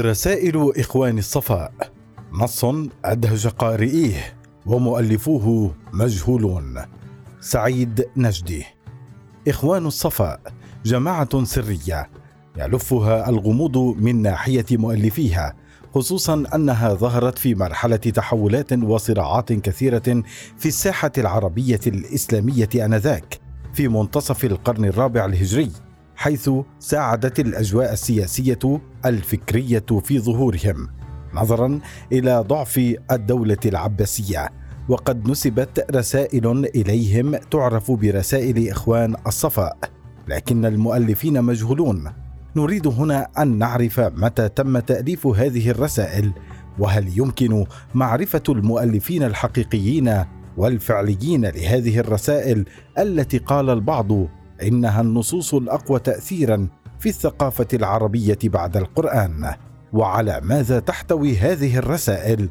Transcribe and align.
رسائل 0.00 0.72
إخوان 0.76 1.18
الصفاء 1.18 1.72
نص 2.32 2.64
أدهش 3.04 3.46
قارئيه 3.46 4.34
ومؤلفوه 4.66 5.74
مجهولون. 5.92 6.80
سعيد 7.40 8.04
نجدي. 8.16 8.64
إخوان 9.48 9.86
الصفاء 9.86 10.40
جماعة 10.84 11.44
سرية 11.44 12.10
يلفها 12.56 13.28
الغموض 13.28 13.78
من 13.78 14.22
ناحية 14.22 14.64
مؤلفيها 14.70 15.54
خصوصا 15.94 16.44
أنها 16.54 16.94
ظهرت 16.94 17.38
في 17.38 17.54
مرحلة 17.54 17.96
تحولات 17.96 18.72
وصراعات 18.72 19.52
كثيرة 19.52 20.22
في 20.58 20.66
الساحة 20.66 21.12
العربية 21.18 21.80
الإسلامية 21.86 22.68
آنذاك 22.76 23.40
في 23.74 23.88
منتصف 23.88 24.44
القرن 24.44 24.84
الرابع 24.84 25.24
الهجري. 25.24 25.70
حيث 26.22 26.50
ساعدت 26.78 27.40
الأجواء 27.40 27.92
السياسية 27.92 28.80
الفكرية 29.06 29.84
في 30.04 30.18
ظهورهم 30.18 30.88
نظرا 31.34 31.80
إلى 32.12 32.44
ضعف 32.48 32.94
الدولة 33.10 33.56
العباسية. 33.66 34.48
وقد 34.88 35.28
نسبت 35.28 35.86
رسائل 35.94 36.64
إليهم 36.74 37.36
تعرف 37.36 37.90
برسائل 37.90 38.68
إخوان 38.68 39.16
الصفاء 39.26 39.78
لكن 40.28 40.64
المؤلفين 40.64 41.42
مجهولون. 41.42 42.12
نريد 42.56 42.86
هنا 42.86 43.28
أن 43.38 43.58
نعرف 43.58 44.00
متى 44.00 44.48
تم 44.48 44.78
تأليف 44.78 45.26
هذه 45.26 45.70
الرسائل 45.70 46.32
وهل 46.78 47.18
يمكن 47.18 47.66
معرفة 47.94 48.42
المؤلفين 48.48 49.22
الحقيقيين 49.22 50.24
والفعليين 50.56 51.44
لهذه 51.44 51.98
الرسائل 51.98 52.64
التي 52.98 53.38
قال 53.38 53.70
البعض 53.70 54.12
إنها 54.62 55.00
النصوص 55.00 55.54
الأقوى 55.54 55.98
تاثيرا 56.00 56.68
في 57.00 57.08
الثقافة 57.08 57.68
العربية 57.74 58.38
بعد 58.44 58.76
القرآن. 58.76 59.54
وعلى 59.92 60.40
ماذا 60.42 60.78
تحتوي 60.78 61.36
هذه 61.36 61.78
الرسائل؟ 61.78 62.48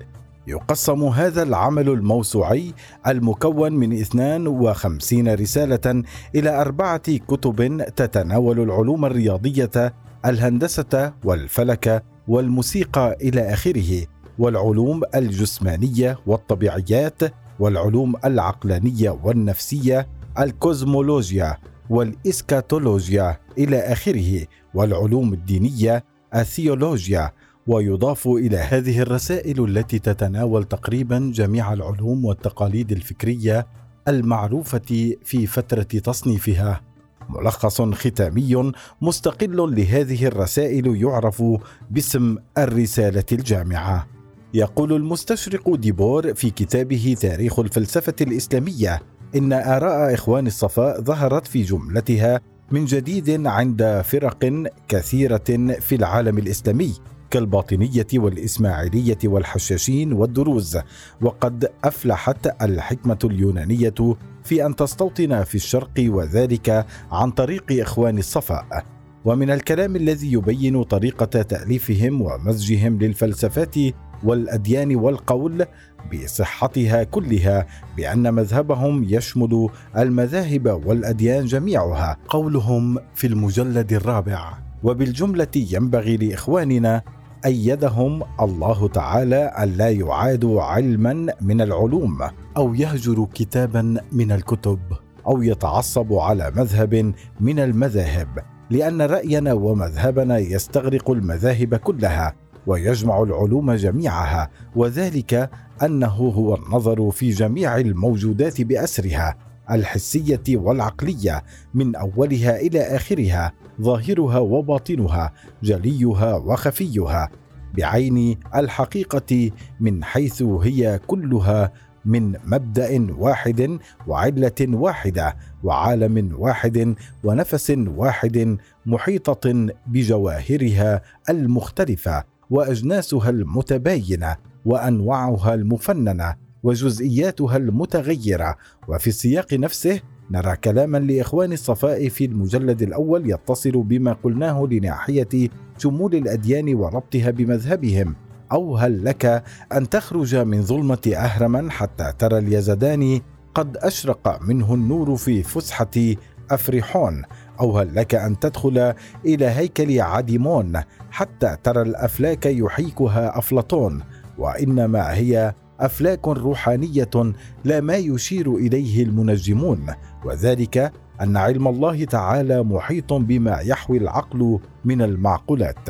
يقسم 0.48 1.04
هذا 1.04 1.44
العمل 1.44 1.90
الموسوعي 1.90 2.74
المكون 3.08 3.74
من 3.74 3.94
52 3.94 5.34
رسالة 5.34 6.04
إلى 6.36 6.62
أربعة 6.62 7.18
كتب 7.18 7.86
تتناول 7.96 8.60
العلوم 8.60 9.06
الرياضية، 9.06 9.94
الهندسة 10.26 11.14
والفلك 11.24 12.04
والموسيقى 12.28 13.18
إلى 13.22 13.54
آخره، 13.54 14.06
والعلوم 14.40 15.02
الجسمانية 15.16 16.18
والطبيعيات، 16.28 17.22
والعلوم 17.60 18.16
العقلانية 18.26 19.20
والنفسية، 19.24 20.08
الكوزمولوجيا 20.40 21.58
والإسكاتولوجيا 21.92 23.38
إلى 23.58 23.78
آخره، 23.80 24.46
والعلوم 24.74 25.34
الدينية، 25.34 26.04
الثيولوجيا 26.36 27.32
ويضاف 27.68 28.28
إلى 28.28 28.58
هذه 28.58 29.00
الرسائل 29.00 29.66
التي 29.66 30.00
تتناول 30.00 30.64
تقريبا 30.64 31.32
جميع 31.34 31.74
العلوم 31.74 32.26
والتقاليد 32.26 32.92
الفكرية 32.92 33.68
المعروفة 34.08 35.16
في 35.24 35.48
فترة 35.48 35.84
تصنيفها. 35.84 36.82
ملخص 37.30 37.82
ختامي 37.82 38.72
مستقل 39.02 39.76
لهذه 39.76 40.26
الرسائل 40.26 40.96
يعرف 41.02 41.44
باسم 41.90 42.38
الرسالة 42.58 43.26
الجامعة. 43.32 44.08
يقول 44.54 44.94
المستشرق 44.94 45.76
ديبور 45.76 46.34
في 46.34 46.50
كتابه 46.50 47.16
تاريخ 47.22 47.60
الفلسفة 47.60 48.16
الإسلامية 48.22 49.02
إن 49.36 49.54
آراء 49.54 50.14
إخوان 50.14 50.48
الصفاء 50.48 51.02
ظهرت 51.02 51.48
في 51.48 51.64
جملتها 51.64 52.42
من 52.72 52.86
جديد 52.86 53.48
عند 53.48 54.02
فرق 54.06 54.70
كثيرة 54.88 55.44
في 55.80 55.96
العالم 55.96 56.38
الإسلامي 56.38 56.94
كالباطنية 57.30 58.08
والإسماعيلية 58.14 59.18
والحشاشين 59.24 60.14
والدروز. 60.14 60.78
وقد 61.22 61.70
أفلحت 61.84 62.62
الحكمة 62.62 63.20
اليونانية 63.24 64.16
في 64.44 64.66
أن 64.66 64.76
تستوطن 64.76 65.44
في 65.44 65.56
الشرق 65.56 65.92
وذلك 66.00 66.86
عن 67.12 67.32
طريق 67.32 67.82
إخوان 67.82 68.18
الصفاء 68.18 68.86
ومن 69.26 69.50
الكلام 69.50 69.96
الذي 69.96 70.32
يبين 70.32 70.84
طريقة 70.84 71.42
تأليفهم 71.42 72.22
ومزجهم 72.22 73.00
للفلسفات 73.00 73.76
والأديان 74.24 74.96
والقول 74.96 75.66
بصحتها 76.14 77.04
كلها 77.04 77.68
بأن 77.98 78.34
مذهبهم 78.34 79.04
يشمل 79.04 79.70
المذاهب 79.98 80.82
والأديان 80.86 81.46
جميعها. 81.46 82.18
قولهم 82.28 82.98
في 83.16 83.28
المجلد 83.28 83.94
الرابع. 83.94 84.54
وبالجملة 84.84 85.48
ينبغي 85.56 86.18
لإخواننا 86.18 87.02
ايدهم 87.46 88.24
الله 88.42 88.88
تعالى 88.88 89.56
الا 89.64 89.90
يعادوا 89.90 90.62
علما 90.62 91.34
من 91.42 91.62
العلوم 91.62 92.20
أو 92.58 92.74
يهجروا 92.74 93.28
كتابا 93.34 93.98
من 94.12 94.32
الكتب 94.32 94.80
أو 95.28 95.42
يتعصبوا 95.42 96.24
على 96.24 96.52
مذهب 96.56 97.14
من 97.40 97.60
المذاهب. 97.60 98.28
لأن 98.70 99.02
رأينا 99.02 99.54
ومذهبنا 99.54 100.38
يستغرق 100.38 101.12
المذاهب 101.12 101.76
كلها. 101.76 102.36
ويجمع 102.68 103.24
العلوم 103.24 103.72
جميعها 103.72 104.50
وذلك 104.76 105.50
أنه 105.84 106.08
هو 106.08 106.56
النظر 106.56 107.12
في 107.12 107.30
جميع 107.30 107.78
الموجودات 107.78 108.62
بأسرها 108.62 109.38
الحسية 109.72 110.44
والعقلية 110.50 111.44
من 111.74 111.96
أولها 111.96 112.60
إلى 112.60 112.82
آخرها 112.82 113.54
ظاهرها 113.82 114.40
وباطنها 114.40 115.34
جليها 115.64 116.36
وخفيها 116.36 117.30
بعين 117.74 118.38
الحقيقة 118.56 119.52
من 119.80 120.04
حيث 120.04 120.42
هي 120.42 121.00
كلها 121.08 121.72
من 122.06 122.36
مبدأ 122.46 123.08
واحد 123.18 123.80
وعلة 124.08 124.68
واحدة 124.68 125.36
وعالم 125.64 126.36
واحد 126.38 126.96
ونفس 127.24 127.74
واحد 127.78 128.58
محيطة 128.86 129.68
بجواهرها 129.88 131.02
المختلفة. 131.30 132.24
وأجناسها 132.52 133.30
المتباينة 133.30 134.36
وأنواعها 134.66 135.54
المفننة 135.54 136.36
وجزئياتها 136.64 137.58
المتغيرة. 137.58 138.56
وفي 138.88 139.08
السياق 139.08 139.54
نفسه 139.54 140.00
نرى 140.32 140.56
كلاما 140.56 140.98
لإخوان 140.98 141.54
الصفاء 141.54 142.10
في 142.10 142.26
المجلد 142.26 142.82
الأول 142.82 143.32
يتصل 143.32 143.72
بما 143.72 144.14
قلناه 144.14 144.68
لناحية 144.72 145.50
شمول 145.78 146.16
الأديان 146.16 146.76
وربطها 146.76 147.32
بمذهبهم. 147.32 148.16
أو 148.52 148.78
هل 148.78 149.06
لك 149.06 149.44
أن 149.74 149.90
تخرج 149.90 150.36
من 150.36 150.62
ظلمة 150.62 151.12
أهرما 151.16 151.72
حتى 151.72 152.14
ترى 152.20 152.38
اليزداني 152.38 153.22
قد 153.56 153.78
أشرق 153.78 154.42
منه 154.42 154.74
النور 154.74 155.16
في 155.16 155.44
فسحة 155.44 156.16
أفريحون؟ 156.52 157.24
أو 157.60 157.78
هل 157.78 157.96
لك 157.96 158.16
أن 158.16 158.40
تدخل 158.40 158.94
إلى 159.26 159.46
هيكل 159.46 160.02
عديمون 160.02 160.82
حتى 161.12 161.58
ترى 161.64 161.82
الأفلاك 161.82 162.46
يحيكها 162.46 163.38
أفلاطون 163.38 164.04
وإنما 164.38 165.14
هي 165.14 165.54
أفلاك 165.80 166.28
روحانية 166.28 167.34
لا 167.66 167.82
ما 167.82 167.96
يشير 167.96 168.56
إليه 168.56 169.04
المنجمون 169.04 169.86
وذلك 170.26 170.92
أن 171.22 171.38
علم 171.38 171.68
الله 171.68 172.06
تعالى 172.06 172.64
محيط 172.64 173.14
بما 173.14 173.60
يحوي 173.60 173.98
العقل 173.98 174.60
من 174.86 175.02
المعقولات 175.02 175.90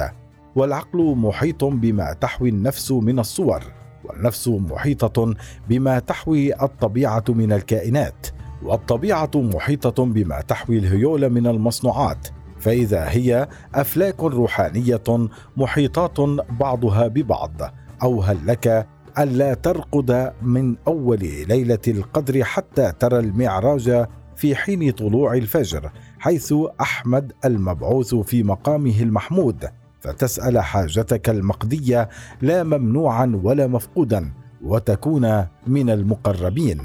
والعقل 0.55 1.15
محيط 1.17 1.63
بما 1.63 2.13
تحوي 2.13 2.49
النفس 2.49 2.91
من 2.91 3.19
الصور 3.19 3.63
والنفس 4.03 4.47
محيطة 4.47 5.35
بما 5.69 5.99
تحوي 5.99 6.63
الطبيعة 6.63 7.23
من 7.29 7.51
الكائنات 7.51 8.27
والطبيعة 8.63 9.31
محيطة 9.35 10.05
بما 10.05 10.41
تحوي 10.41 10.77
الهيول 10.77 11.29
من 11.29 11.47
المصنوعات. 11.47 12.27
فإذا 12.61 13.09
هي 13.09 13.47
أفلاك 13.75 14.23
روحانية 14.23 15.27
محيطات 15.57 16.19
بعضها 16.59 17.07
ببعض 17.07 17.61
أو 18.03 18.21
هل 18.21 18.37
لك 18.47 18.87
ألا 19.19 19.53
ترقد 19.53 20.33
من 20.41 20.75
أول 20.87 21.19
ليلة 21.47 21.79
القدر 21.87 22.43
حتى 22.43 22.91
ترى 22.99 23.19
المعراج 23.19 24.05
في 24.35 24.55
حين 24.55 24.91
طلوع 24.91 25.33
الفجر 25.33 25.91
حيث 26.19 26.53
أحمد 26.81 27.31
المبعوث 27.45 28.15
في 28.15 28.43
مقامه 28.43 29.01
المحمود 29.01 29.65
فتسأل 29.99 30.59
حاجتك 30.59 31.29
المقديه 31.29 32.09
لا 32.41 32.63
ممنوعا 32.63 33.39
ولا 33.43 33.67
مفقودا 33.67 34.33
وتكون 34.63 35.45
من 35.67 35.89
المقربين. 35.89 36.81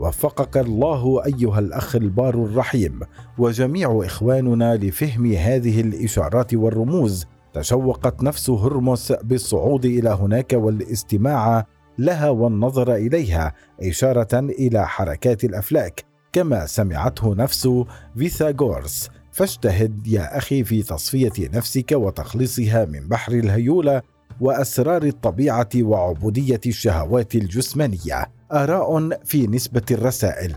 وفقك 0.00 0.56
الله 0.56 1.24
أيها 1.24 1.58
الأخ 1.58 1.96
البار 1.96 2.34
الرحيم. 2.34 3.00
وجميع 3.38 4.00
إخواننا 4.04 4.76
لفهم 4.76 5.32
هذه 5.32 5.80
الإشارات 5.80 6.54
والرموز 6.54 7.26
تشوقت 7.52 8.22
نفس 8.22 8.50
هرمس 8.50 9.12
بالصعود 9.12 9.84
إلى 9.84 10.10
هناك 10.10 10.52
والاستماع 10.52 11.66
لها 11.98 12.30
والنظر 12.30 12.94
إليها 12.94 13.54
إشارة 13.82 14.38
إلى 14.38 14.88
حركات 14.88 15.44
الأفلاك. 15.44 16.04
كما 16.32 16.66
سمعته 16.66 17.34
نفس 17.34 17.68
فيثاغورس 18.16 19.10
فاجتهد 19.32 20.06
يا 20.06 20.38
أخي 20.38 20.64
في 20.64 20.82
تصفية 20.82 21.32
نفسك 21.38 21.92
وتخليصها 21.92 22.84
من 22.84 23.08
بحر 23.08 23.32
الهيولة 23.32 24.02
وأسرار 24.40 25.02
الطبيعة 25.02 25.68
وعبودية 25.76 26.60
الشهوات 26.66 27.34
الجسمانية. 27.34 28.39
آراء 28.52 29.18
في 29.24 29.46
نسبة 29.46 29.82
الرسائل. 29.90 30.54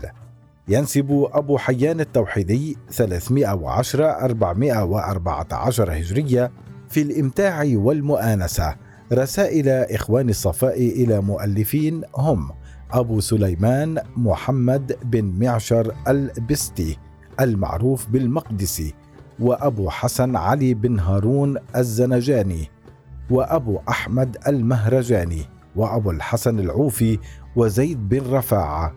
ينسب 0.68 1.28
أبو 1.32 1.58
حيان 1.58 2.00
التوحيدي 2.00 2.76
310 2.90 4.04
414 4.04 5.92
هجرية 5.92 6.52
في 6.88 7.02
الإمتاع 7.02 7.64
والمؤانسة. 7.74 8.76
رسائل 9.12 9.68
إخوان 9.68 10.28
الصفاء 10.28 10.78
إلى 10.78 11.20
مؤلفين 11.20 12.02
هم 12.16 12.50
أبو 12.90 13.20
سليمان 13.20 13.98
محمد 14.16 14.96
بن 15.04 15.24
معشر 15.24 15.94
البستي 16.08 16.98
المعروف 17.40 18.08
بالمقدسي 18.08 18.94
وأبو 19.40 19.90
حسن 19.90 20.36
علي 20.36 20.74
بن 20.74 20.98
هارون 21.00 21.56
الزنجاني 21.76 22.70
وأبو 23.30 23.80
أحمد 23.88 24.36
المهرجاني 24.48 25.42
وأبو 25.76 26.10
الحسن 26.10 26.58
العوفي 26.58 27.18
وزيد 27.56 28.08
بن 28.08 28.34
رفاعة. 28.34 28.94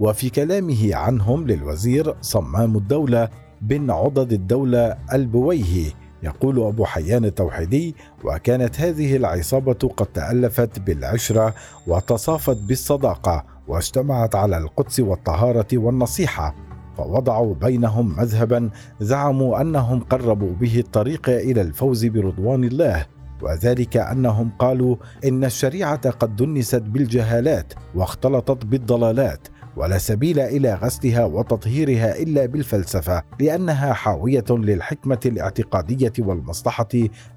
وفي 0.00 0.30
كلامه 0.30 0.94
عنهم 0.94 1.46
للوزير 1.46 2.14
صمام 2.20 2.76
الدولة 2.76 3.28
بن 3.60 3.90
عضد 3.90 4.32
الدولة 4.32 4.96
البويهي 5.12 5.92
يقول 6.22 6.62
أبو 6.62 6.84
حيان 6.84 7.24
التوحيدي 7.24 7.94
وكانت 8.24 8.80
هذه 8.80 9.16
العصابة 9.16 9.88
قد 9.96 10.06
تألفت 10.06 10.78
بالعشرة 10.78 11.54
وتصافت 11.86 12.56
بالصداقة 12.56 13.44
واجتمعت 13.68 14.34
على 14.34 14.58
القدس 14.58 15.00
والطهارة 15.00 15.66
والنصيحة 15.72 16.54
فوضعوا 16.96 17.54
بينهم 17.54 18.16
مذهبا 18.18 18.70
زعموا 19.00 19.60
أنهم 19.60 20.00
قربوا 20.00 20.52
به 20.52 20.78
الطريق 20.78 21.28
إلى 21.28 21.60
الفوز 21.60 22.06
برضوان 22.06 22.64
الله. 22.64 23.06
وذلك 23.42 23.96
أنهم 23.96 24.50
قالوا 24.58 24.96
إن 25.24 25.44
الشريعة 25.44 26.10
قد 26.10 26.36
دنست 26.36 26.82
بالجهالات 26.82 27.72
واختلطت 27.94 28.66
بالضلالات 28.66 29.48
ولا 29.76 29.98
سبيل 29.98 30.40
إلى 30.40 30.74
غسلها 30.74 31.24
وتطهيرها 31.24 32.18
إلا 32.22 32.46
بالفلسفة 32.46 33.22
لأنها 33.40 33.92
حاوية 33.92 34.44
للحكمة 34.50 35.20
الاعتقادية 35.26 36.12
والمصلحة 36.18 36.88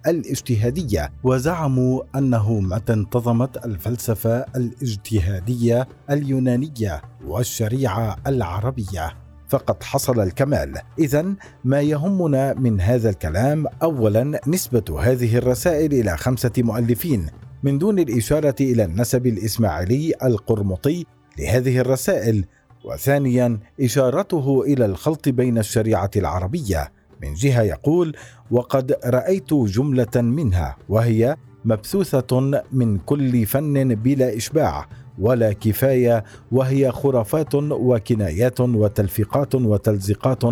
الاجتهادية. 0.08 1.10
وزعموا 1.24 2.02
أنه 2.16 2.60
متى 2.60 2.94
انتظمت 2.94 3.66
الفلسفة 3.66 4.46
الاجتهادية 4.56 5.88
اليونانية 6.10 7.02
والشريعة 7.26 8.16
العربية. 8.28 9.23
فقد 9.54 9.84
حصل 9.84 10.20
الكمال. 10.20 10.74
اذا 11.00 11.26
ما 11.64 11.82
يهمنا 11.82 12.54
من 12.54 12.82
هذا 12.82 13.10
الكلام 13.10 13.66
اولا 13.84 14.42
نسبة 14.48 15.00
هذه 15.00 15.38
الرسائل 15.38 15.94
إلى 15.94 16.18
خمسة 16.18 16.52
مؤلفين 16.58 17.28
من 17.64 17.78
دون 17.78 18.00
الإشارة 18.00 18.56
إلى 18.62 18.84
النسب 18.84 19.28
الإسماعيلي 19.28 20.14
القرمطي 20.24 21.06
لهذه 21.40 21.80
الرسائل 21.80 22.46
وثانيا 22.86 23.60
إشارته 23.82 24.64
إلى 24.68 24.86
الخلط 24.86 25.30
بين 25.30 25.58
الشريعة 25.58 26.12
العربية. 26.16 26.92
من 27.22 27.34
جهة 27.34 27.62
يقول 27.62 28.16
وقد 28.52 28.96
رأيت 29.06 29.54
جملة 29.54 30.16
منها 30.16 30.78
وهي 30.90 31.36
مبثوثة 31.66 32.62
من 32.72 32.98
كل 32.98 33.46
فن 33.46 33.96
بلا 33.96 34.38
إشباع 34.38 34.88
ولا 35.20 35.54
كفاية 35.54 36.24
وهي 36.52 36.92
خرافات 36.92 37.56
وكنايات 37.56 38.60
وتلفيقات 38.62 39.56
وتلزيقات 39.56 40.44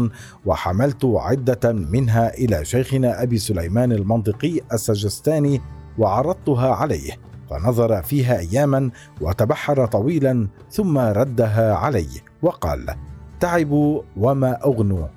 وحملت 0.45 1.05
عدة 1.05 1.71
منها 1.73 2.33
إلى 2.33 2.65
شيخنا 2.65 3.23
أبي 3.23 3.37
سليمان 3.37 3.91
المنطقي 3.91 4.59
السجستاني 4.73 5.61
وعرضتها 5.97 6.73
عليه 6.75 7.11
فنظر 7.49 8.01
فيها 8.01 8.39
اياما 8.39 8.89
وتبحر 9.21 9.85
طويلا 9.85 10.47
ثم 10.71 10.97
ردها 10.97 11.73
علي 11.73 12.07
وقال 12.41 12.95
تعبوا 13.39 14.01
وما 14.17 14.65
أغنوا 14.65 15.07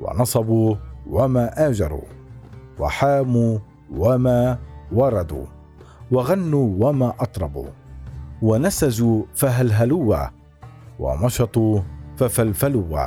ونصبوا 0.00 0.76
وما 1.10 1.68
آجروا 1.68 2.04
وحاموا 2.78 3.58
وما 3.96 4.58
وردوا 4.92 5.46
وغنوا 6.10 6.88
وما 6.88 7.14
أطربوا. 7.20 7.66
ونسجوا 8.44 9.22
فهلهلوا. 9.34 10.16
ومشطوا 10.98 11.80
ففلفلوا. 12.16 12.98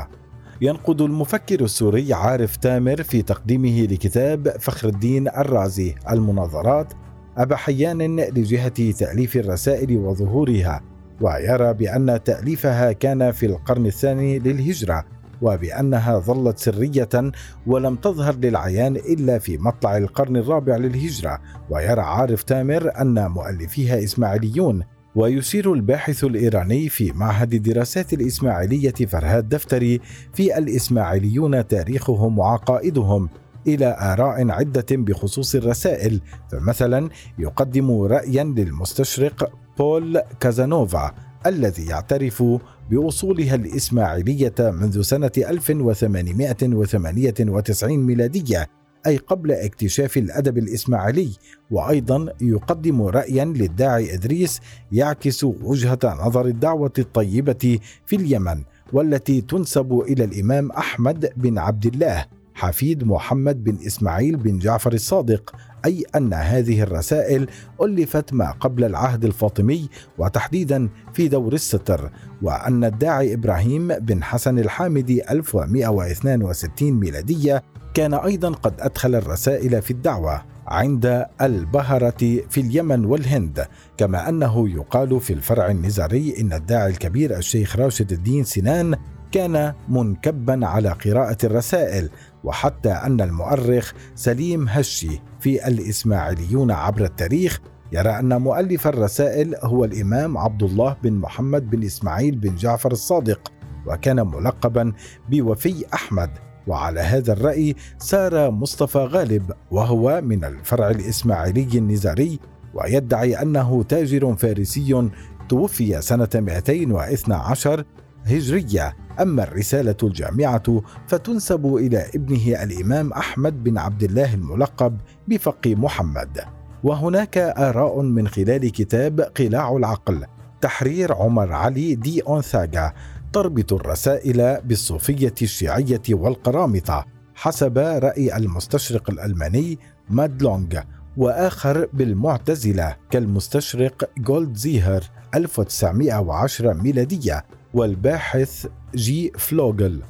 ينقد 0.61 1.01
المفكر 1.01 1.63
السوري 1.63 2.13
عارف 2.13 2.55
تامر 2.55 3.03
في 3.03 3.21
تقديمه 3.21 3.81
لكتاب 3.81 4.49
فخر 4.59 4.87
الدين 4.87 5.27
الرازي 5.27 5.95
المناظرات 6.09 6.93
أبا 7.37 7.55
حيان 7.55 8.19
لجهة 8.19 8.91
تأليف 8.91 9.35
الرسائل 9.35 9.97
وظهورها 9.97 10.81
ويرى 11.21 11.73
بأن 11.73 12.23
تأليفها 12.23 12.91
كان 12.91 13.31
في 13.31 13.45
القرن 13.45 13.85
الثاني 13.85 14.39
للهجرة 14.39 15.05
وبأنها 15.41 16.19
ظلت 16.19 16.59
سرية 16.59 17.31
ولم 17.67 17.95
تظهر 17.95 18.35
للعيان 18.35 18.95
إلا 18.95 19.39
في 19.39 19.57
مطلع 19.57 19.97
القرن 19.97 20.37
الرابع 20.37 20.75
للهجرة. 20.75 21.39
ويرى 21.69 22.01
عارف 22.01 22.43
تامر 22.43 23.01
أن 23.01 23.27
مؤلفيها 23.27 24.03
إسماعيليون 24.03 24.83
ويشير 25.17 25.73
الباحث 25.73 26.23
الإيراني 26.23 26.89
في 26.89 27.11
معهد 27.11 27.53
الدراسات 27.53 28.13
الإسماعيلية 28.13 28.91
فرهاد 28.91 29.49
دفتري 29.49 30.01
في 30.33 30.57
الإسماعيليون 30.57 31.67
تاريخهم 31.67 32.39
وعقائدهم 32.39 33.29
إلى 33.67 33.97
آراء 33.99 34.51
عدة 34.51 34.85
بخصوص 34.91 35.55
الرسائل. 35.55 36.21
فمثلا 36.51 37.09
يقدم 37.39 38.01
رأيا 38.01 38.43
للمستشرق 38.43 39.51
بول 39.77 40.21
كازانوفا 40.39 41.11
الذي 41.45 41.85
يعترف 41.85 42.43
بوصولها 42.91 43.55
الإسماعيلية 43.55 44.55
منذ 44.59 45.01
سنة 45.01 45.31
1898 45.37 47.97
ميلادية 47.97 48.67
أي 49.07 49.17
قبل 49.17 49.51
اكتشاف 49.51 50.17
الأدب 50.17 50.57
الإسماعيلي 50.57 51.29
وأيضا 51.71 52.33
يقدم 52.41 53.01
رأيا 53.01 53.45
للداعي 53.45 54.13
إدريس 54.13 54.61
يعكس 54.91 55.43
وجهة 55.43 55.99
نظر 56.03 56.45
الدعوة 56.45 56.93
الطيبة 56.99 57.79
في 58.05 58.15
اليمن 58.15 58.63
والتي 58.93 59.41
تنسب 59.41 59.99
إلى 59.99 60.23
الإمام 60.23 60.71
أحمد 60.71 61.29
بن 61.37 61.57
عبد 61.57 61.85
الله 61.85 62.25
حفيد 62.53 63.03
محمد 63.03 63.63
بن 63.63 63.77
إسماعيل 63.87 64.37
بن 64.37 64.57
جعفر 64.57 64.93
الصادق 64.93 65.55
أي 65.85 66.05
أن 66.15 66.33
هذه 66.33 66.81
الرسائل 66.81 67.47
ألفت 67.81 68.33
ما 68.33 68.51
قبل 68.51 68.83
العهد 68.83 69.25
الفاطمي 69.25 69.89
وتحديدا 70.17 70.89
في 71.13 71.27
دور 71.27 71.53
الستر 71.53 72.11
وأن 72.41 72.83
الداعي 72.83 73.33
إبراهيم 73.33 73.87
بن 73.87 74.23
حسن 74.23 74.59
الحامدي 74.59 75.31
1162 75.31 76.91
ميلادية 76.91 77.63
كان 77.93 78.13
أيضا 78.13 78.49
قد 78.49 78.73
أدخل 78.79 79.15
الرسائل 79.15 79.81
في 79.81 79.91
الدعوة 79.91 80.43
عند 80.67 81.25
البهرة 81.41 82.41
في 82.49 82.61
اليمن 82.61 83.05
والهند 83.05 83.67
كما 83.97 84.29
أنه 84.29 84.69
يقال 84.69 85.21
في 85.21 85.33
الفرع 85.33 85.71
النزاري 85.71 86.35
إن 86.41 86.53
الداعي 86.53 86.89
الكبير 86.89 87.37
الشيخ 87.37 87.75
راشد 87.75 88.11
الدين 88.11 88.43
سنان 88.43 88.95
كان 89.31 89.73
منكبا 89.89 90.67
على 90.67 90.89
قراءة 90.89 91.37
الرسائل 91.43 92.09
وحتى 92.43 92.89
أن 92.89 93.21
المؤرخ 93.21 93.93
سليم 94.15 94.67
هشي 94.69 95.19
في 95.47 95.67
الإسماعيليون 95.67 96.71
عبر 96.71 97.03
التاريخ 97.03 97.59
يرى 97.91 98.09
أن 98.09 98.41
مؤلف 98.41 98.87
الرسائل 98.87 99.55
هو 99.63 99.85
الإمام 99.85 100.37
عبد 100.37 100.63
الله 100.63 100.95
بن 101.03 101.13
محمد 101.13 101.69
بن 101.69 101.83
إسماعيل 101.83 102.35
بن 102.35 102.55
جعفر 102.55 102.91
الصادق 102.91 103.51
وكان 103.85 104.27
ملقبا 104.27 104.93
بوفي 105.29 105.85
أحمد. 105.93 106.29
وعلى 106.67 106.99
هذا 106.99 107.33
الرأي 107.33 107.75
سار 107.97 108.51
مصطفى 108.51 108.97
غالب 108.97 109.51
وهو 109.71 110.21
من 110.21 110.43
الفرع 110.43 110.89
الإسماعيلي 110.89 111.77
النزاري 111.77 112.39
ويدعي 112.73 113.41
أنه 113.41 113.83
تاجر 113.83 114.35
فارسي 114.35 115.09
توفي 115.49 116.01
سنة 116.01 116.29
212 116.35 117.83
هجرية. 118.27 118.95
أما 119.21 119.43
الرسالة 119.43 119.95
الجامعة 120.03 120.81
فتنسب 121.07 121.75
إلى 121.75 122.05
ابنه 122.15 122.63
الإمام 122.63 123.13
أحمد 123.13 123.63
بن 123.63 123.77
عبد 123.77 124.03
الله 124.03 124.33
الملقب 124.33 124.97
بفقي 125.27 125.75
محمد. 125.75 126.39
وهناك 126.83 127.37
آراء 127.37 128.01
من 128.01 128.27
خلال 128.27 128.71
كتاب 128.71 129.21
قلاع 129.21 129.75
العقل 129.77 130.25
تحرير 130.61 131.13
عمر 131.13 131.53
علي 131.53 131.95
دي 131.95 132.21
أونثاغا 132.21 132.93
تربط 133.33 133.73
الرسائل 133.73 134.61
بالصوفية 134.61 135.33
الشيعية 135.41 136.01
والقرامطة 136.09 137.05
حسب 137.35 137.77
رأي 137.77 138.37
المستشرق 138.37 139.09
الألماني 139.09 139.79
مادلونغ 140.09 140.79
وآخر 141.17 141.87
بالمعتزلة 141.93 142.95
كالمستشرق 143.09 144.09
جولد 144.17 144.55
زيهر 144.55 145.03
1910 145.35 146.73
ميلادية. 146.73 147.45
والباحث 147.73 148.67
جي 148.95 149.31
فلوغل 149.37 150.03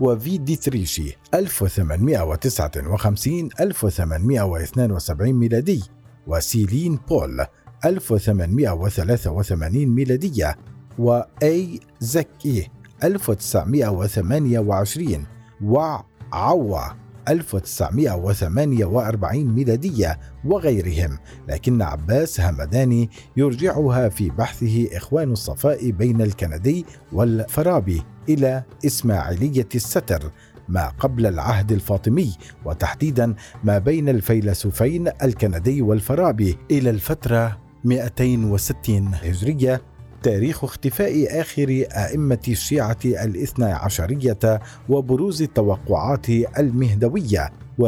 وفي 0.00 0.38
ديتريشي 0.38 1.16
1859 1.34 3.48
1872 3.60 5.32
ميلادي 5.32 5.82
وسيلين 6.26 6.98
بول 7.08 7.46
1883 7.84 9.86
ميلادية 9.86 10.56
وأي 10.98 11.80
زكي 12.00 12.70
1928 13.04 15.26
وعوا 15.64 17.03
1948 17.28 19.44
ميلادية 19.44 20.18
وغيرهم 20.44 21.18
لكن 21.48 21.82
عباس 21.82 22.40
همداني 22.40 23.10
يرجعها 23.36 24.08
في 24.08 24.30
بحثه 24.30 24.96
إخوان 24.96 25.32
الصفاء 25.32 25.90
بين 25.90 26.22
الكندي 26.22 26.86
والفارابي 27.12 28.02
إلى 28.28 28.62
إسماعيلية 28.86 29.68
الستر 29.74 30.30
ما 30.68 30.88
قبل 30.88 31.26
العهد 31.26 31.72
الفاطمي 31.72 32.36
وتحديدا 32.64 33.34
ما 33.64 33.78
بين 33.78 34.08
الفيلسوفين 34.08 35.08
الكندي 35.22 35.82
والفارابي 35.82 36.58
إلى 36.70 36.90
الفترة 36.90 37.58
260 37.84 39.14
هجرية 39.14 39.82
تاريخ 40.24 40.64
اختفاء 40.64 41.40
آخر 41.40 41.84
أئمة 41.92 42.38
الشيعة 42.48 42.98
الاثنى 43.04 43.64
عشرية 43.64 44.60
وبروز 44.88 45.42
التوقعات 45.42 46.28
المهدوية 46.58 47.50
و297 47.80 47.84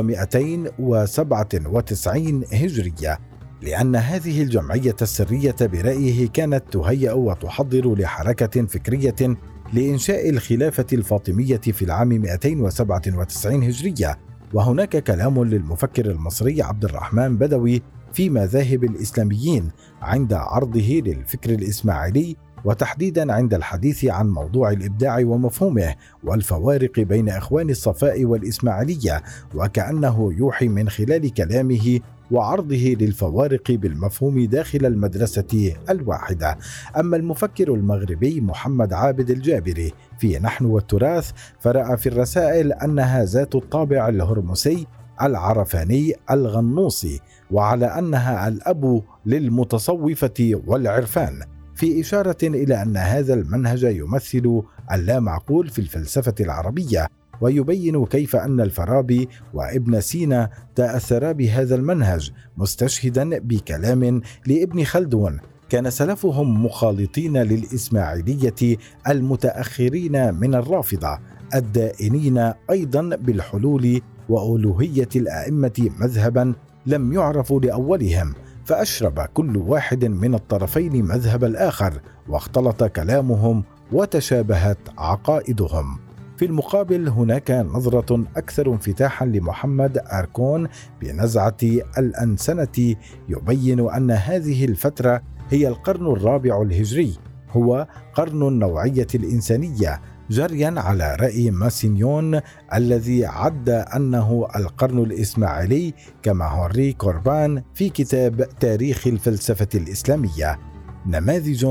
هجرية 2.55 3.19
لأن 3.62 3.97
هذه 3.97 4.43
الجمعية 4.43 4.97
السرية 5.02 5.57
برأيه 5.61 6.28
كانت 6.28 6.64
تهيأ 6.73 7.12
وتحضر 7.12 7.95
لحركة 7.95 8.66
فكرية 8.66 9.37
لإنشاء 9.73 10.31
الخلافة 10.31 10.87
الفاطمية 10.93 11.57
في 11.57 11.83
العام 11.83 12.09
297 12.09 13.62
هجرية 13.62 14.19
وهناك 14.55 14.97
كلام 14.97 15.45
للمفكر 15.45 16.11
المصري 16.11 16.62
عبد 16.62 16.85
الرحمن 16.85 17.37
بدوي 17.37 17.83
في 18.16 18.30
مذاهب 18.30 18.85
الإسلاميين 18.85 19.70
عند 20.02 20.32
عرضه 20.32 21.02
للفكر 21.06 21.50
الإسماعيلي 21.50 22.37
وتحديدا 22.64 23.32
عند 23.32 23.54
الحديث 23.54 24.04
عن 24.04 24.30
موضوع 24.30 24.70
الإبداع 24.70 25.18
ومفهومه 25.18 25.94
والفوارق 26.25 27.00
بين 27.00 27.28
إخوان 27.28 27.70
الصفاء 27.70 28.25
والإسماعيلية 28.25 29.23
وكأنه 29.54 30.32
يوحي 30.38 30.68
من 30.68 30.88
خلال 30.88 31.35
كلامه 31.35 32.00
وعرضه 32.30 32.96
للفوارق 33.00 33.70
بالمفهوم 33.70 34.44
داخل 34.44 34.87
المدرسة 34.87 35.75
الواحدة. 35.90 36.58
أما 36.96 37.16
المفكر 37.16 37.75
المغربي 37.75 38.40
محمد 38.40 38.92
عابد 38.92 39.30
الجابري 39.30 39.92
في 40.18 40.38
نحن 40.38 40.64
والتراث 40.64 41.30
فرأى 41.61 41.96
في 41.96 42.08
الرسائل 42.08 42.73
أنها 42.73 43.25
ذات 43.25 43.54
الطابع 43.54 44.08
الهرمسي 44.08 44.87
العرفاني 45.23 46.14
الغنوصي 46.30 47.20
وعلى 47.50 47.86
أنها 47.86 48.48
الأب 48.48 49.02
للمتصوفة 49.26 50.60
والعرفان 50.66 51.40
في 51.74 52.00
إشارة 52.00 52.36
إلى 52.42 52.82
أن 52.82 52.96
هذا 52.96 53.34
المنهج 53.34 53.82
يمثل 53.82 54.62
اللامعقول 54.92 55.68
في 55.68 55.78
الفلسفة 55.78 56.34
العربية 56.40 57.08
ويبين 57.40 58.06
كيف 58.06 58.36
أن 58.36 58.60
الفارابي 58.60 59.28
وابن 59.54 60.00
سينا 60.00 60.50
تاثرا 60.74 61.32
بهذا 61.32 61.74
المنهج 61.74 62.32
مستشهدا 62.56 63.38
بكلام 63.38 64.22
لابن 64.46 64.84
خلدون 64.84 65.40
كان 65.68 65.90
سلفهم 65.90 66.64
مخالطين 66.64 67.36
للإسماعيلية 67.36 68.76
المتأخرين 69.08 70.34
من 70.34 70.54
الرافضة 70.54 71.18
الدائنين 71.54 72.52
أيضا 72.70 73.16
بالحلول 73.16 74.00
وألوهية 74.28 75.08
الأئمة 75.16 75.90
مذهبا 76.00 76.54
لم 76.87 77.12
يعرف 77.12 77.52
لأولهم 77.52 78.35
فأشرب 78.64 79.21
كل 79.21 79.57
واحد 79.57 80.05
من 80.05 80.35
الطرفين 80.35 81.05
مذهب 81.05 81.45
الآخر 81.45 82.00
واختلط 82.28 82.85
كلامهم 82.85 83.64
وتشابهت 83.93 84.78
عقائدهم. 84.99 85.99
في 86.37 86.45
المقابل 86.45 87.09
هناك 87.09 87.50
نظرة 87.50 88.25
أكثر 88.37 88.73
انفتاحا 88.73 89.26
لمحمد 89.26 89.99
أركون 90.12 90.69
بنزعة 91.00 91.57
الأنسنة 91.99 92.95
يبين 93.28 93.90
أن 93.90 94.11
هذه 94.11 94.64
الفترة 94.64 95.23
هي 95.50 95.69
القرن 95.69 96.07
الرابع 96.07 96.62
الهجري 96.62 97.19
هو 97.50 97.87
قرن 98.14 98.49
النوعية 98.49 99.07
الإنسانية 99.14 100.00
جريا 100.30 100.75
على 100.76 101.16
رأي 101.21 101.50
ماسينيون 101.50 102.40
الذي 102.75 103.26
عد 103.26 103.68
أنه 103.68 104.47
القرن 104.56 104.99
الإسماعيلي 104.99 105.95
كما 106.23 106.49
هوري 106.49 106.92
كوربان 106.92 107.62
في 107.75 107.88
كتاب 107.88 108.49
تاريخ 108.61 109.06
الفلسفة 109.06 109.68
الإسلامية. 109.75 110.59
نماذج 111.06 111.66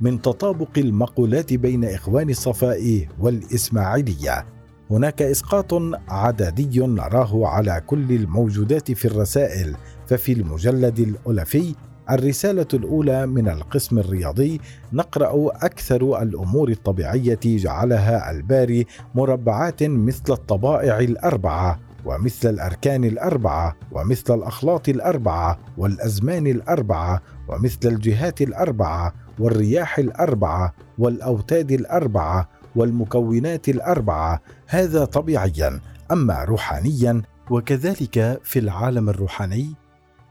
من 0.00 0.22
تطابق 0.22 0.78
المقولات 0.78 1.52
بين 1.54 1.84
إخوان 1.84 2.30
الصفاء 2.30 3.06
والإسماعيلية. 3.20 4.46
هناك 4.90 5.22
إسقاط 5.22 5.74
عددي 6.08 6.78
نراه 6.78 7.46
على 7.46 7.82
كل 7.86 8.12
الموجودات 8.12 8.92
في 8.92 9.04
الرسائل 9.04 9.76
ففي 10.06 10.32
المجلد 10.32 10.98
الألفي 10.98 11.74
الرسالة 12.10 12.66
الأولى 12.74 13.26
من 13.26 13.48
القسم 13.48 13.98
الرياضي 13.98 14.60
نقرأ 14.92 15.50
أكثر 15.66 16.22
الأمور 16.22 16.68
الطبيعية 16.68 17.40
جعلها 17.44 18.30
الباري 18.30 18.86
مربعات 19.14 19.82
مثل 19.82 20.32
الطبائع 20.32 20.98
الأربعة 20.98 21.80
ومثل 22.04 22.50
الأركان 22.50 23.04
الأربعة 23.04 23.76
ومثل 23.92 24.34
الأخلاط 24.34 24.88
الأربعة 24.88 25.58
والأزمان 25.78 26.46
الأربعة 26.46 27.22
ومثل 27.48 27.78
الجهات 27.84 28.42
الأربعة 28.42 29.14
والرياح 29.38 29.98
الأربعة 29.98 30.74
والأوتاد 30.98 31.72
الأربعة 31.72 32.48
والمكونات 32.76 33.68
الأربعة. 33.68 34.40
هذا 34.66 35.04
طبيعيا 35.04 35.80
أما 36.12 36.44
روحانيا 36.44 37.22
وكذلك 37.50 38.40
في 38.44 38.58
العالم 38.58 39.08
الروحاني 39.08 39.85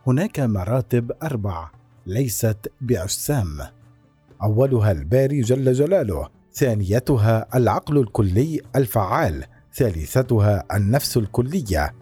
هناك 0.08 0.40
مراتب 0.40 1.12
أربع 1.24 1.70
ليست 2.06 2.72
بأجسام. 2.82 3.58
أولها 4.44 4.92
الباري 4.92 5.42
جل 5.42 5.74
جلاله 5.74 6.28
ثانيتها 6.54 7.48
العقل 7.56 7.98
الكلي 7.98 8.62
الفعال 8.76 9.44
ثالثتها 9.74 10.64
النفس 10.76 11.18
الكلية 11.18 11.94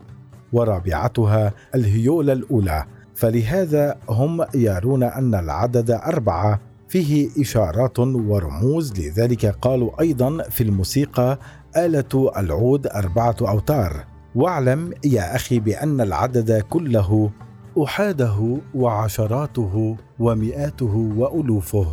ورابعتها 0.53 1.53
الهيولة 1.75 2.33
الأولى. 2.33 2.85
فلهذا 3.15 3.97
هم 4.09 4.45
يرون 4.55 5.03
أن 5.03 5.35
العدد 5.35 5.91
أربعة 5.91 6.59
فيه 6.89 7.29
إشارات 7.41 7.99
ورموز 7.99 8.99
لذلك 8.99 9.45
قالوا 9.45 10.01
أيضا 10.01 10.43
في 10.43 10.63
الموسيقى 10.63 11.39
آلة 11.77 12.31
العود 12.37 12.87
أربعة 12.87 13.35
أوتار. 13.41 14.05
واعلم 14.35 14.93
يا 15.05 15.35
أخي 15.35 15.59
بأن 15.59 16.01
العدد 16.01 16.61
كله 16.69 17.31
أحاده 17.77 18.57
وعشراته 18.75 19.97
ومئاته 20.19 21.13
وألوفه 21.17 21.87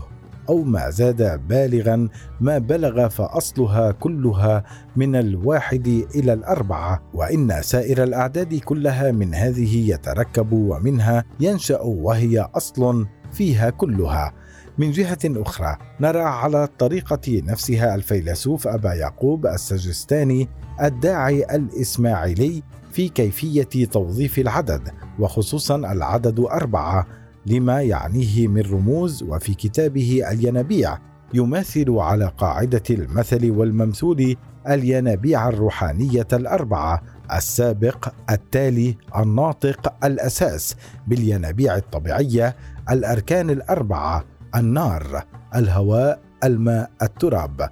أو 0.49 0.63
ما 0.63 0.91
زاد 0.91 1.41
بالغا 1.49 2.09
ما 2.41 2.59
بلغ 2.59 3.09
فأصلها 3.09 3.93
كلها 3.93 4.65
من 4.97 5.17
الواحد 5.17 5.87
إلى 6.15 6.33
الأربعة. 6.33 7.03
وإن 7.15 7.63
سائر 7.63 8.03
الأعداد 8.03 8.55
كلها 8.55 9.13
من 9.13 9.35
هذه 9.35 9.91
يتركب 9.91 10.53
ومنها 10.53 11.25
ينشأ 11.41 11.81
وهي 11.81 12.49
أصل 12.55 13.07
فيها 13.33 13.71
كلها. 13.71 14.33
من 14.81 14.91
جهة 14.91 15.19
أخرى 15.25 15.77
نرى 16.01 16.23
على 16.23 16.65
الطريقة 16.65 17.43
نفسها 17.45 17.95
الفيلسوف 17.95 18.69
أبا 18.69 18.95
يعقوب 18.95 19.47
السجستاني 19.47 20.49
الداعي 20.83 21.45
الإسماعيلي 21.45 22.63
في 22.93 23.09
كيفية 23.09 23.87
توظيف 23.87 24.39
العدد 24.39 24.89
وخصوصا 25.19 25.77
العدد 25.77 26.41
أربعة 26.41 27.07
لما 27.47 27.83
يعنيه 27.83 28.49
من 28.49 28.61
رموز 28.61 29.23
وفي 29.23 29.55
كتابه 29.55 30.23
الينابيع 30.31 30.99
يماثل 31.35 31.91
على 31.91 32.33
قاعدة 32.39 32.83
المثل 32.91 33.51
والممثول 33.51 34.37
الينابيع 34.69 35.49
الروحانية 35.49 36.29
الأربعة 36.33 37.03
السابق 37.33 38.09
التالي 38.31 38.97
الناطق 39.17 40.05
الأساس 40.05 40.77
بالينابيع 41.07 41.77
الطبيعية 41.77 42.57
الأركان 42.91 43.51
الأربعة 43.51 44.25
النار 44.55 45.25
الهواء 45.55 46.21
الماء 46.45 46.91
التراب. 47.03 47.71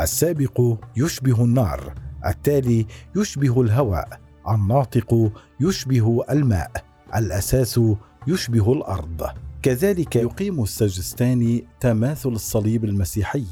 السابق 0.00 0.78
يشبه 0.96 1.44
النار 1.44 1.94
التالي 2.26 2.86
يشبه 3.16 3.62
الهواء 3.62 4.20
الناطق 4.48 5.32
يشبه 5.60 6.24
الماء 6.30 6.70
الأساس 7.16 7.80
يشبه 8.26 8.72
الأرض. 8.72 9.26
كذلك 9.62 10.16
يقيم 10.16 10.62
السجستاني 10.62 11.64
تماثل 11.80 12.28
الصليب 12.28 12.84
المسيحي. 12.84 13.44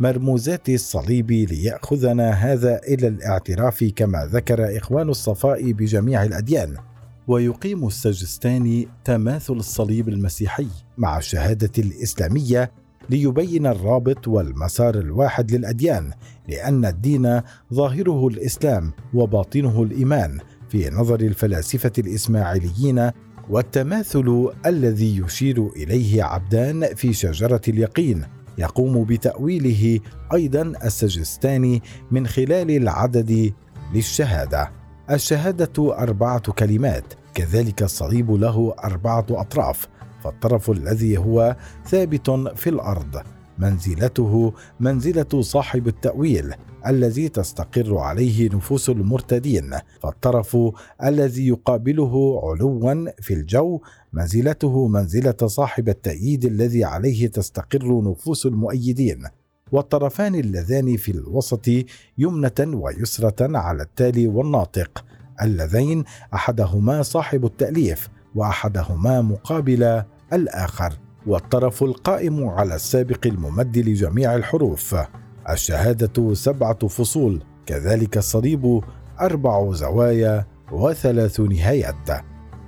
مرموزات 0.00 0.68
الصليب 0.68 1.30
ليأخذنا 1.30 2.30
هذا 2.30 2.80
إلى 2.88 3.08
الاعتراف 3.08 3.84
كما 3.96 4.26
ذكر 4.26 4.76
إخوان 4.76 5.08
الصفاء 5.08 5.72
بجميع 5.72 6.24
الأديان. 6.24 6.76
ويقيم 7.28 7.86
السجستاني 7.86 8.88
تماثل 9.04 9.52
الصليب 9.52 10.08
المسيحي 10.08 10.66
مع 10.98 11.18
الشهادة 11.18 11.70
الإسلامية 11.78 12.70
ليبين 13.10 13.66
الرابط 13.66 14.28
والمسار 14.28 14.94
الواحد 14.94 15.52
للأديان 15.52 16.12
لأن 16.48 16.84
الدين 16.84 17.40
ظاهره 17.74 18.28
الإسلام 18.28 18.92
وباطنه 19.14 19.82
الإيمان 19.82 20.38
في 20.68 20.90
نظر 20.90 21.20
الفلاسفة 21.20 21.92
الإسماعيليين 21.98 23.10
والتماثل 23.50 24.48
الذي 24.66 25.18
يشير 25.18 25.66
إليه 25.76 26.22
عبدان 26.22 26.94
في 26.94 27.12
شجرة 27.12 27.60
اليقين 27.68 28.24
يقوم 28.58 29.04
بتأويله 29.04 30.00
أيضا 30.34 30.72
السجستاني 30.84 31.82
من 32.10 32.26
خلال 32.26 32.70
العدد 32.70 33.52
للشهادة. 33.94 34.85
الشهادة 35.10 35.98
أربعة 35.98 36.52
كلمات 36.52 37.04
كذلك 37.34 37.82
الصليب 37.82 38.30
له 38.30 38.74
أربعة 38.84 39.26
أطراف 39.30 39.88
فالطرف 40.24 40.70
الذي 40.70 41.18
هو 41.18 41.56
ثابت 41.86 42.30
في 42.30 42.70
الأرض. 42.70 43.22
منزلته 43.58 44.52
منزلة 44.80 45.40
صاحب 45.40 45.88
التأويل 45.88 46.54
الذي 46.86 47.28
تستقر 47.28 47.98
عليه 47.98 48.48
نفوس 48.48 48.90
المرتدين. 48.90 49.74
فالطرف 50.00 50.56
الذي 51.04 51.46
يقابله 51.48 52.40
علوا 52.44 53.10
في 53.20 53.34
الجو 53.34 53.80
منزلته 54.12 54.88
منزلة 54.88 55.36
صاحب 55.46 55.88
التأييد 55.88 56.44
الذي 56.44 56.84
عليه 56.84 57.26
تستقر 57.26 58.02
نفوس 58.10 58.46
المؤيدين. 58.46 59.24
والطرفان 59.72 60.34
اللذان 60.34 60.96
في 60.96 61.12
الوسط 61.12 61.68
يمنة 62.18 62.52
ويسرة 62.60 63.58
على 63.58 63.82
التالي 63.82 64.26
والناطق. 64.26 65.04
اللذين 65.42 66.04
أحدهما 66.34 67.02
صاحب 67.02 67.44
التأليف 67.44 68.08
وأحدهما 68.34 69.22
مقابل 69.22 70.02
الآخر. 70.32 70.92
والطرف 71.26 71.82
القائم 71.82 72.48
على 72.48 72.74
السابق 72.74 73.26
الممد 73.26 73.78
لجميع 73.78 74.34
الحروف. 74.34 74.96
الشهادة 75.50 76.34
سبعة 76.34 76.88
فصول 76.88 77.42
كذلك 77.66 78.18
الصليب 78.18 78.80
أربع 79.20 79.72
زوايا 79.72 80.46
وثلاث 80.72 81.40
نهايات. 81.40 82.10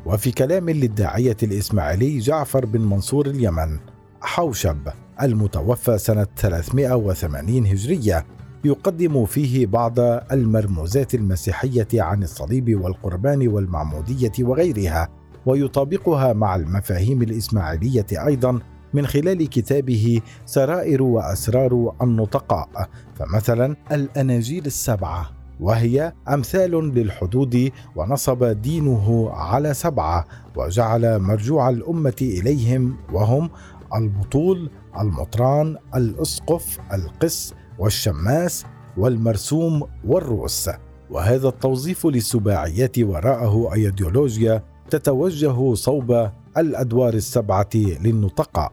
وفي 0.07 0.33
كلام 0.33 0.71
للداعية 0.71 1.37
الإسماعيلي 1.43 2.19
جعفر 2.19 2.67
بن 2.67 2.81
منصور 2.81 3.27
اليمن 3.27 3.79
حوشب. 4.21 4.89
المتوفى 5.23 5.99
سنة 5.99 6.27
380 6.37 7.67
هجرية 7.67 8.27
يقدم 8.65 9.25
فيه 9.27 9.67
بعض 9.67 10.01
المرموزات 10.33 11.15
المسيحية 11.15 11.89
عن 11.95 12.23
الصليب 12.23 12.81
والقربان 12.85 13.49
والمعمودية 13.49 14.33
وغيرها 14.41 15.09
ويطابقها 15.47 16.33
مع 16.33 16.57
المفاهيم 16.57 17.23
الإسماعيلية 17.23 18.07
أيضا 18.13 18.61
من 18.95 19.07
خلال 19.07 19.49
كتابه 19.49 20.21
سرائر 20.47 21.03
وأسرار 21.03 21.95
النطقاء 22.03 22.89
فمثلا 23.15 23.77
الأناجيل 23.93 24.67
السبعة 24.67 25.31
وهي 25.61 26.13
أمثال 26.29 26.95
للحدود 26.95 27.71
ونصب 27.97 28.45
دينه 28.45 29.31
على 29.33 29.75
سبعة 29.75 30.25
وجعل 30.57 31.19
مرجوع 31.19 31.69
الأمة 31.69 32.17
إليهم 32.23 32.97
وهم 33.13 33.51
البطول 33.95 34.71
المطران 35.01 35.77
الاسقف 35.95 36.79
القس 36.93 37.55
والشماس 37.79 38.65
والمرسوم 38.97 39.83
والروس. 40.05 40.71
وهذا 41.11 41.49
التوظيف 41.49 42.07
للسباعيات 42.07 42.99
وراءه 42.99 43.75
أيديولوجيا 43.75 44.63
تتوجه 44.91 45.75
صوب 45.75 46.31
الأدوار 46.57 47.15
السبعة 47.15 47.69
للنطقاء. 47.75 48.73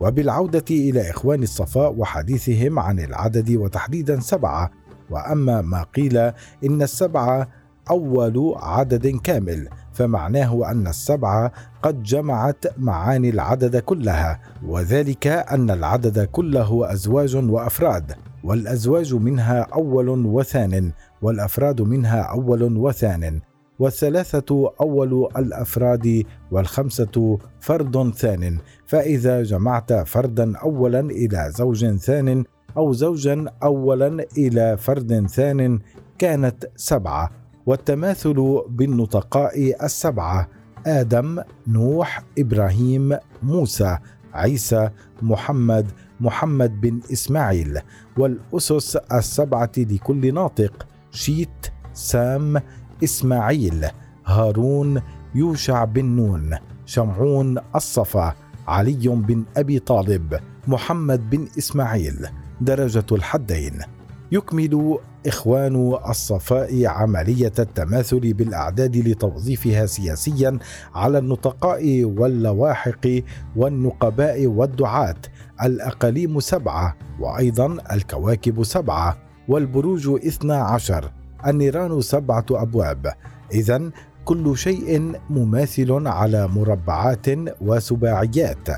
وبالعودة 0.00 0.64
إلى 0.70 1.10
إخوان 1.10 1.42
الصفاء 1.42 1.94
وحديثهم 1.94 2.78
عن 2.78 3.00
العدد 3.00 3.50
وتحديدا 3.50 4.20
سبعة. 4.20 4.70
وأما 5.10 5.62
ما 5.62 5.82
قيل 5.82 6.16
إن 6.64 6.82
السبعة 6.82 7.48
أول 7.90 8.54
عدد 8.56 9.06
كامل. 9.06 9.68
فمعناه 9.96 10.70
أن 10.70 10.86
السبعه 10.86 11.52
قد 11.82 12.02
جمعت 12.02 12.64
معاني 12.78 13.30
العدد 13.30 13.76
كلها 13.76 14.40
وذلك 14.66 15.26
أن 15.26 15.70
العدد 15.70 16.24
كله 16.24 16.92
أزواج 16.92 17.36
وأفراد 17.36 18.12
والأزواج 18.44 19.14
منها 19.14 19.60
أول 19.60 20.08
وثان 20.08 20.92
والأفراد 21.22 21.82
منها 21.82 22.20
أول 22.20 22.62
وثان 22.62 23.40
والثلاثة 23.78 24.72
أول 24.80 25.28
الأفراد 25.36 26.24
والخمسة 26.50 27.38
فرد 27.60 28.14
ثان. 28.14 28.58
فإذا 28.86 29.42
جمعت 29.42 29.92
فردا 29.92 30.56
أولا 30.56 31.00
إلى 31.00 31.50
زوج 31.56 31.96
ثان 31.96 32.44
أو 32.76 32.92
زوجا 32.92 33.44
أولا 33.62 34.26
إلى 34.38 34.76
فرد 34.76 35.26
ثان 35.26 35.78
كانت 36.18 36.64
سبعة. 36.76 37.30
والتماثل 37.66 38.62
بالنطقاء 38.68 39.84
السبعة 39.84 40.48
آدم 40.86 41.42
نوح 41.66 42.22
إبراهيم 42.38 43.18
موسى 43.42 43.98
عيسى 44.34 44.90
محمد 45.22 45.90
محمد 46.20 46.80
بن 46.80 47.00
إسماعيل. 47.12 47.78
والأسس 48.18 48.96
السبعة 48.96 49.72
لكل 49.78 50.34
ناطق 50.34 50.86
شيت 51.10 51.66
سام 51.94 52.62
إسماعيل. 53.04 53.86
هارون 54.26 55.02
يوشع 55.34 55.84
بن 55.84 56.04
نون. 56.04 56.56
شمعون 56.86 57.58
الصفا. 57.74 58.34
علي 58.68 59.08
بن 59.08 59.44
أبي 59.56 59.78
طالب. 59.78 60.40
محمد 60.68 61.30
بن 61.30 61.48
إسماعيل. 61.58 62.26
درجة 62.60 63.06
الحدين. 63.12 63.95
يكمل 64.32 64.98
إخوان 65.26 65.98
الصفاء 66.08 66.86
عملية 66.86 67.52
التماثل 67.58 68.34
بالأعداد 68.34 68.96
لتوظيفها 68.96 69.86
سياسيا 69.86 70.58
على 70.94 71.18
النطقاء 71.18 72.04
واللواحق 72.04 73.08
والنقباء 73.56 74.46
والدعاة. 74.46 75.16
الأقاليم 75.62 76.40
سبعة 76.40 76.96
وأيضا 77.20 77.76
الكواكب 77.92 78.62
سبعة 78.64 79.16
والبروج 79.48 80.08
اثنا 80.26 80.56
عشر 80.56 81.12
النيران 81.46 82.00
سبعة 82.00 82.46
أبواب. 82.50 83.12
إذا 83.52 83.90
كل 84.24 84.56
شيء 84.56 85.12
مماثل 85.30 86.06
على 86.06 86.48
مربعات 86.48 87.26
وسباعيات. 87.60 88.68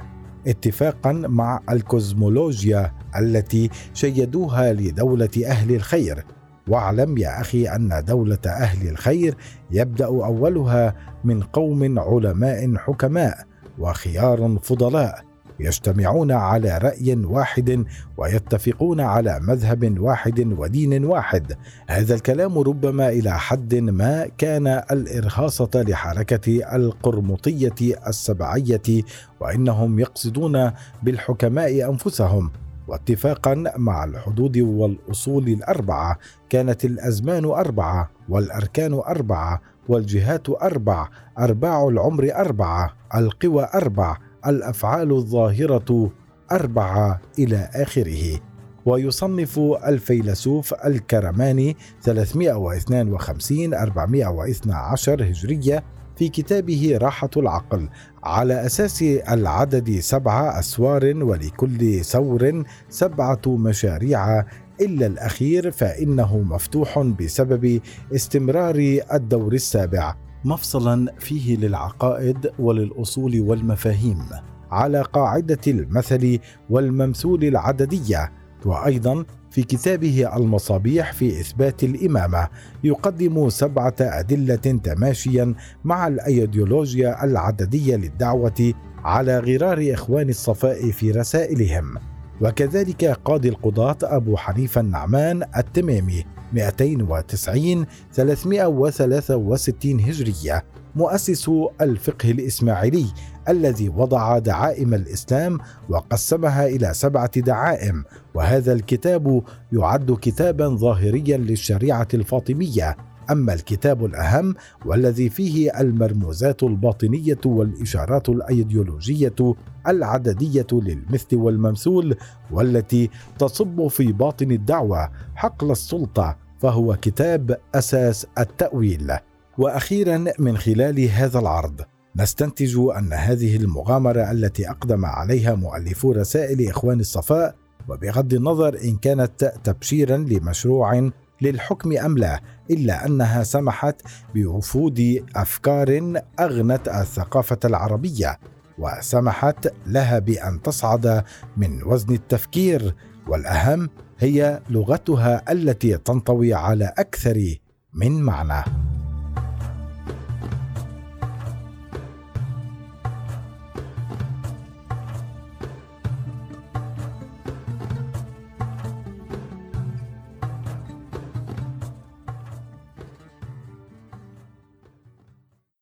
اتفاقا 0.49 1.13
مع 1.13 1.61
الكوزمولوجيا 1.71 2.93
التي 3.19 3.71
شيدوها 3.95 4.73
لدولة 4.73 5.31
أهل 5.47 5.75
الخير. 5.75 6.25
واعلم 6.69 7.19
يا 7.19 7.41
أخي 7.41 7.69
أن 7.69 8.05
دولة 8.09 8.39
أهل 8.47 8.89
الخير 8.89 9.37
يبدأ 9.71 10.07
أولها 10.07 10.95
من 11.25 11.43
قوم 11.43 11.99
علماء 11.99 12.77
حكماء 12.77 13.39
وخيار 13.79 14.59
فضلاء. 14.63 15.28
يجتمعون 15.61 16.33
على 16.33 16.79
رأي 16.79 17.15
واحد 17.25 17.85
ويتفقون 18.17 19.01
على 19.01 19.41
مذهب 19.43 20.01
واحد 20.01 20.53
ودين 20.59 21.05
واحد. 21.05 21.57
هذا 21.89 22.15
الكلام 22.15 22.59
ربما 22.59 23.09
إلى 23.09 23.39
حد 23.39 23.75
ما 23.75 24.27
كان 24.39 24.67
الإرهاصة 24.67 25.71
لحركة 25.75 26.77
القرمطية 26.77 27.99
السبعية 28.07 29.03
وإنهم 29.41 29.99
يقصدون 29.99 30.73
بالحكماء 31.03 31.91
أنفسهم. 31.91 32.51
واتفاقا 32.89 33.65
مع 33.77 34.05
الحدود 34.05 34.59
والأصول 34.59 35.49
الأربعة 35.49 36.19
كانت 36.51 36.85
الأزمان 36.85 37.45
أربعة 37.45 38.11
والأركان 38.29 38.93
أربعة 38.95 39.61
والجهات 39.89 40.49
أربع 40.51 41.09
أرباع 41.39 41.89
العمر 41.89 42.31
أربعة 42.35 42.93
القوى 43.15 43.69
أربع 43.75 44.17
الأفعال 44.47 45.13
الظاهرة 45.13 46.11
أربعة 46.53 47.21
إلى 47.39 47.71
آخره. 47.75 48.41
ويصنف 48.87 49.59
الفيلسوف 49.59 50.75
الكرماني 50.75 51.77
352 52.03 53.75
412 53.75 55.23
هجرية 55.23 55.85
في 56.17 56.29
كتابه 56.29 56.99
راحة 57.03 57.31
العقل 57.37 57.89
على 58.25 58.67
أساس 58.67 59.03
العدد 59.03 60.01
سبعة 60.01 60.59
أسوار 60.59 61.05
ولكل 61.05 62.05
سور 62.05 62.63
سبعة 62.89 63.43
مشاريع. 63.47 64.45
إلا 64.81 65.07
الأخير 65.07 65.71
فإنه 65.71 66.39
مفتوح 66.39 66.99
بسبب 66.99 67.81
استمرار 68.15 69.01
الدور 69.13 69.53
السابع. 69.53 70.28
مفصلا 70.45 71.15
فيه 71.19 71.57
للعقائد 71.57 72.51
وللأصول 72.59 73.41
والمفاهيم 73.41 74.25
على 74.71 75.03
قاعدة 75.03 75.59
المثل 75.67 76.39
والممثول 76.71 77.45
العددية 77.45 78.33
وأيضا 78.67 79.25
في 79.51 79.63
كتابه 79.63 80.37
المصابيح 80.37 81.13
في 81.13 81.41
إثبات 81.41 81.85
الإمامة 81.85 82.49
يقدم 82.85 83.49
سبعة 83.49 83.95
أدلة 84.01 84.57
تماشيا 84.57 85.55
مع 85.85 86.07
الأيديولوجيا 86.07 87.25
العددية 87.25 87.97
للدعوة 87.97 88.75
على 89.05 89.39
غرار 89.39 89.93
إخوان 89.93 90.29
الصفاء 90.29 90.91
في 90.91 91.11
رسائلهم. 91.11 91.95
وكذلك 92.41 93.05
قاضي 93.05 93.49
القضاة 93.49 93.97
أبو 94.03 94.37
حنيفة 94.37 94.81
النعمان 94.81 95.43
التمامي 95.57 96.25
290 96.53 97.87
363 98.13 100.01
هجرية 100.01 100.65
مؤسس 100.97 101.51
الفقه 101.81 102.31
الإسماعيلي 102.31 103.07
الذي 103.49 103.89
وضع 103.89 104.39
دعائم 104.39 104.95
الإسلام 104.95 105.59
وقسمها 105.89 106.67
إلى 106.67 106.95
سبعة 106.95 107.41
دعائم 107.41 108.05
وهذا 108.35 108.73
الكتاب 108.73 109.43
يعد 109.73 110.13
كتابا 110.23 110.69
ظاهريا 110.69 111.37
للشريعة 111.37 112.09
الفاطمية. 112.15 112.97
أما 113.31 113.55
الكتاب 113.55 114.05
الأهم 114.05 114.55
والذي 114.87 115.31
فيه 115.31 115.81
المرموزات 115.81 116.63
الباطنية 116.63 117.41
والإشارات 117.47 118.29
الأيديولوجية 118.29 119.55
العددية 119.89 120.67
للمثل 120.73 121.37
والممثول 121.37 122.17
والتي 122.51 123.11
تصب 123.39 123.87
في 123.89 124.13
باطن 124.13 124.51
الدعوة 124.51 125.11
حقل 125.35 125.71
السلطة 125.71 126.37
فهو 126.61 126.97
كتاب 126.97 127.59
أساس 127.75 128.27
التأويل. 128.39 129.13
وأخيرا 129.59 130.25
من 130.39 130.59
خلال 130.59 131.01
هذا 131.01 131.39
العرض 131.39 131.81
نستنتج 132.17 132.77
أن 132.99 133.13
هذه 133.13 133.57
المغامرة 133.57 134.31
التي 134.31 134.71
أقدم 134.71 135.05
عليها 135.05 135.55
مؤلفو 135.55 136.13
رسائل 136.13 136.69
إخوان 136.69 137.01
الصفاء 137.01 137.55
وبغض 137.89 138.35
النظر 138.35 138.79
إن 138.85 138.97
كانت 138.97 139.53
تبشيرا 139.65 140.17
لمشروع 140.17 141.11
للحكم 141.41 141.99
أم 141.99 142.19
لا 142.19 142.41
إلا 142.71 143.07
أنها 143.07 143.43
سمحت 143.43 144.03
بوفود 144.35 145.27
أفكار 145.37 146.21
أغنت 146.41 146.89
الثقافة 146.89 147.59
العربية 147.65 148.39
وسمحت 148.79 149.73
لها 149.87 150.19
بأن 150.19 150.63
تصعد 150.63 151.25
من 151.57 151.83
وزن 151.83 152.15
التفكير 152.15 152.95
والأهم 153.27 153.89
هي 154.19 154.61
لغتها 154.71 155.53
التي 155.53 155.99
تنطوي 155.99 156.55
على 156.55 156.93
أكثر 156.99 157.55
من 157.95 158.23
معنى. 158.23 158.65